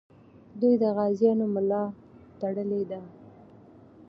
[0.59, 1.83] دوی د غازیانو ملا
[2.39, 3.01] تړلې ده.